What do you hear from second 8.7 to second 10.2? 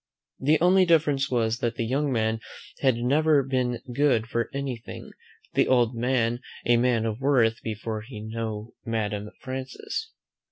Madame Frances.